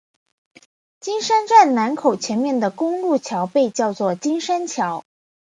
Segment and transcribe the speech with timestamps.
[0.99, 5.03] 金山站南口前面的公路桥被叫做金山桥。